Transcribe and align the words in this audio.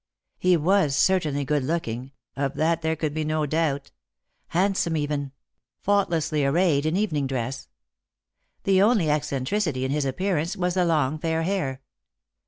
He 0.39 0.57
was 0.57 0.95
certainly 0.95 1.45
good 1.45 1.63
looking, 1.63 2.11
of 2.35 2.55
that 2.55 2.81
there 2.81 2.95
could 2.95 3.13
be 3.13 3.23
no 3.23 3.45
doubt; 3.45 3.91
handsome 4.47 4.97
even; 4.97 5.31
faultlessly 5.79 6.43
arrayed 6.43 6.87
in 6.87 6.97
evening 6.97 7.27
dress. 7.27 7.69
The 8.63 8.81
only 8.81 9.11
eccentricity 9.11 9.85
in 9.85 9.91
his 9.91 10.05
appearance 10.05 10.57
was 10.57 10.73
the 10.73 10.85
long 10.85 11.19
fair 11.19 11.43
hair. 11.43 11.83